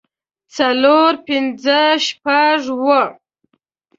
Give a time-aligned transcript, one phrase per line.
[0.55, 3.01] څلور پنځۀ شپږ اووه